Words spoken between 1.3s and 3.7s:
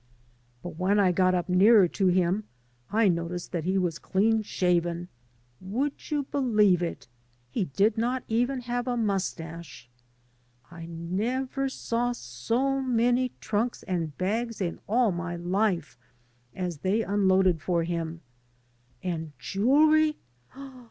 up nearer to him, I noticed that